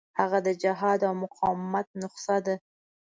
[0.19, 2.55] هغه د جهاد او مقاومت نسخه ده.